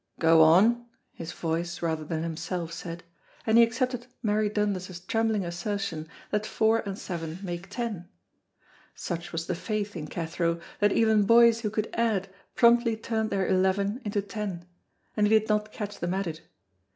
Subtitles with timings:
[0.17, 3.03] "Go on," his voice rather than himself said,
[3.45, 8.09] and he accepted Mary Dundas's trembling assertion that four and seven make ten.
[8.95, 13.47] Such was the faith in Cathro that even boys who could add promptly turned their
[13.47, 14.65] eleven into ten,
[15.15, 16.41] and he did not catch them at it.